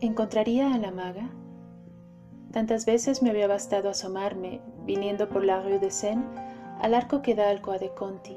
¿Encontraría 0.00 0.72
a 0.72 0.78
la 0.78 0.92
maga? 0.92 1.28
Tantas 2.52 2.86
veces 2.86 3.20
me 3.20 3.30
había 3.30 3.48
bastado 3.48 3.90
asomarme, 3.90 4.60
viniendo 4.86 5.28
por 5.28 5.44
la 5.44 5.60
rue 5.60 5.80
de 5.80 5.90
Seine, 5.90 6.22
al 6.80 6.94
arco 6.94 7.20
que 7.20 7.34
da 7.34 7.50
al 7.50 7.60
Coa 7.60 7.78
de 7.78 7.90
Conti, 7.90 8.36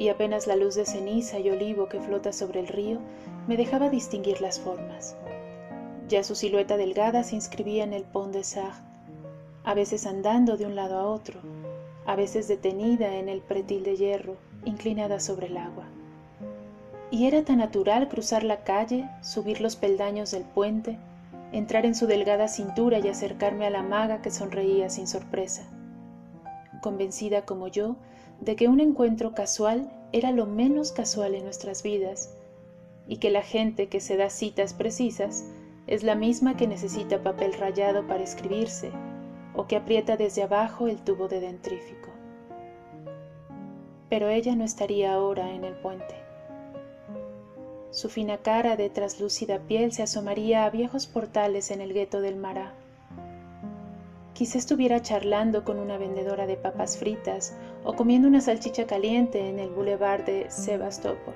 y 0.00 0.08
apenas 0.08 0.48
la 0.48 0.56
luz 0.56 0.74
de 0.74 0.84
ceniza 0.84 1.38
y 1.38 1.50
olivo 1.50 1.88
que 1.88 2.00
flota 2.00 2.32
sobre 2.32 2.58
el 2.58 2.66
río 2.66 2.98
me 3.46 3.56
dejaba 3.56 3.90
distinguir 3.90 4.40
las 4.40 4.58
formas. 4.58 5.16
Ya 6.08 6.24
su 6.24 6.34
silueta 6.34 6.76
delgada 6.76 7.22
se 7.22 7.36
inscribía 7.36 7.84
en 7.84 7.92
el 7.92 8.02
Pont 8.02 8.34
de 8.34 8.42
Sarthe, 8.42 8.82
a 9.62 9.72
veces 9.72 10.04
andando 10.04 10.56
de 10.56 10.66
un 10.66 10.74
lado 10.74 10.98
a 10.98 11.06
otro, 11.06 11.38
a 12.06 12.16
veces 12.16 12.48
detenida 12.48 13.14
en 13.14 13.28
el 13.28 13.40
pretil 13.40 13.84
de 13.84 13.96
hierro, 13.96 14.34
inclinada 14.64 15.20
sobre 15.20 15.46
el 15.46 15.58
agua. 15.58 15.84
Y 17.10 17.26
era 17.26 17.44
tan 17.44 17.58
natural 17.58 18.08
cruzar 18.08 18.42
la 18.42 18.64
calle, 18.64 19.08
subir 19.22 19.60
los 19.60 19.76
peldaños 19.76 20.32
del 20.32 20.42
puente, 20.42 20.98
entrar 21.52 21.86
en 21.86 21.94
su 21.94 22.06
delgada 22.06 22.48
cintura 22.48 22.98
y 22.98 23.08
acercarme 23.08 23.66
a 23.66 23.70
la 23.70 23.82
maga 23.82 24.22
que 24.22 24.30
sonreía 24.30 24.90
sin 24.90 25.06
sorpresa, 25.06 25.64
convencida 26.82 27.42
como 27.42 27.68
yo 27.68 27.96
de 28.40 28.56
que 28.56 28.68
un 28.68 28.80
encuentro 28.80 29.34
casual 29.34 29.90
era 30.12 30.30
lo 30.32 30.46
menos 30.46 30.92
casual 30.92 31.34
en 31.34 31.44
nuestras 31.44 31.82
vidas 31.82 32.34
y 33.06 33.18
que 33.18 33.30
la 33.30 33.42
gente 33.42 33.88
que 33.88 34.00
se 34.00 34.16
da 34.16 34.30
citas 34.30 34.74
precisas 34.74 35.44
es 35.86 36.02
la 36.02 36.16
misma 36.16 36.56
que 36.56 36.66
necesita 36.66 37.22
papel 37.22 37.54
rayado 37.54 38.06
para 38.06 38.24
escribirse 38.24 38.90
o 39.54 39.66
que 39.66 39.76
aprieta 39.76 40.16
desde 40.16 40.42
abajo 40.42 40.88
el 40.88 41.02
tubo 41.02 41.28
de 41.28 41.40
dentrífico. 41.40 42.10
Pero 44.10 44.28
ella 44.28 44.54
no 44.56 44.64
estaría 44.64 45.14
ahora 45.14 45.52
en 45.52 45.64
el 45.64 45.74
puente. 45.74 46.25
Su 47.96 48.10
fina 48.10 48.36
cara 48.36 48.76
de 48.76 48.90
traslúcida 48.90 49.58
piel 49.58 49.90
se 49.90 50.02
asomaría 50.02 50.66
a 50.66 50.70
viejos 50.70 51.06
portales 51.06 51.70
en 51.70 51.80
el 51.80 51.94
gueto 51.94 52.20
del 52.20 52.36
Mará. 52.36 52.74
Quizá 54.34 54.58
estuviera 54.58 55.00
charlando 55.00 55.64
con 55.64 55.78
una 55.78 55.96
vendedora 55.96 56.46
de 56.46 56.58
papas 56.58 56.98
fritas 56.98 57.56
o 57.84 57.94
comiendo 57.94 58.28
una 58.28 58.42
salchicha 58.42 58.86
caliente 58.86 59.48
en 59.48 59.58
el 59.58 59.70
boulevard 59.70 60.26
de 60.26 60.50
Sebastopol. 60.50 61.32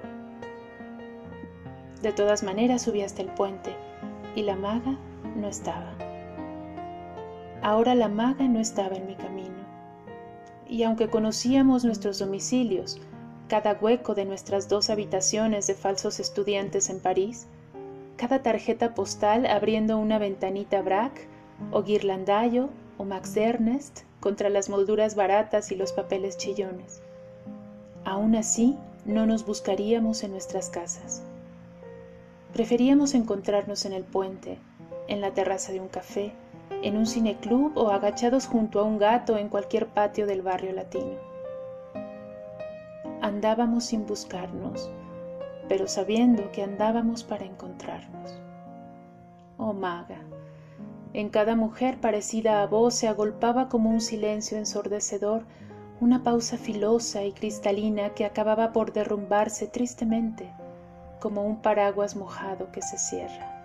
De 2.02 2.12
todas 2.12 2.42
maneras 2.42 2.82
subí 2.82 3.00
hasta 3.00 3.22
el 3.22 3.28
puente 3.28 3.74
y 4.36 4.42
la 4.42 4.54
maga 4.54 4.98
no 5.36 5.48
estaba. 5.48 5.94
Ahora 7.62 7.94
la 7.94 8.10
maga 8.10 8.46
no 8.48 8.60
estaba 8.60 8.96
en 8.96 9.06
mi 9.06 9.14
camino. 9.14 9.64
Y 10.68 10.82
aunque 10.82 11.08
conocíamos 11.08 11.86
nuestros 11.86 12.18
domicilios, 12.18 13.00
cada 13.50 13.76
hueco 13.80 14.14
de 14.14 14.24
nuestras 14.24 14.68
dos 14.68 14.90
habitaciones 14.90 15.66
de 15.66 15.74
falsos 15.74 16.20
estudiantes 16.20 16.88
en 16.88 17.00
París, 17.00 17.48
cada 18.16 18.44
tarjeta 18.44 18.94
postal 18.94 19.44
abriendo 19.44 19.98
una 19.98 20.20
ventanita 20.20 20.80
Braque 20.82 21.26
o 21.72 21.82
Guirlandayo 21.82 22.68
o 22.96 23.04
Max 23.04 23.36
Ernest 23.36 24.02
contra 24.20 24.50
las 24.50 24.68
molduras 24.68 25.16
baratas 25.16 25.72
y 25.72 25.74
los 25.74 25.90
papeles 25.92 26.36
chillones. 26.36 27.02
Aún 28.04 28.36
así, 28.36 28.78
no 29.04 29.26
nos 29.26 29.44
buscaríamos 29.44 30.22
en 30.22 30.30
nuestras 30.30 30.70
casas. 30.70 31.24
Preferíamos 32.52 33.14
encontrarnos 33.14 33.84
en 33.84 33.94
el 33.94 34.04
puente, 34.04 34.58
en 35.08 35.20
la 35.20 35.34
terraza 35.34 35.72
de 35.72 35.80
un 35.80 35.88
café, 35.88 36.32
en 36.82 36.96
un 36.96 37.06
cineclub 37.06 37.76
o 37.76 37.90
agachados 37.90 38.46
junto 38.46 38.78
a 38.78 38.84
un 38.84 38.98
gato 38.98 39.36
en 39.36 39.48
cualquier 39.48 39.88
patio 39.88 40.28
del 40.28 40.40
barrio 40.40 40.72
latino. 40.72 41.29
Andábamos 43.30 43.84
sin 43.84 44.06
buscarnos, 44.06 44.90
pero 45.68 45.86
sabiendo 45.86 46.50
que 46.50 46.64
andábamos 46.64 47.22
para 47.22 47.44
encontrarnos. 47.44 48.40
Oh 49.56 49.72
maga, 49.72 50.18
en 51.12 51.28
cada 51.28 51.54
mujer 51.54 52.00
parecida 52.00 52.60
a 52.60 52.66
vos 52.66 52.92
se 52.92 53.06
agolpaba 53.06 53.68
como 53.68 53.88
un 53.88 54.00
silencio 54.00 54.58
ensordecedor 54.58 55.44
una 56.00 56.24
pausa 56.24 56.56
filosa 56.56 57.22
y 57.22 57.30
cristalina 57.30 58.14
que 58.14 58.24
acababa 58.24 58.72
por 58.72 58.92
derrumbarse 58.92 59.68
tristemente 59.68 60.52
como 61.20 61.46
un 61.46 61.62
paraguas 61.62 62.16
mojado 62.16 62.72
que 62.72 62.82
se 62.82 62.98
cierra. 62.98 63.59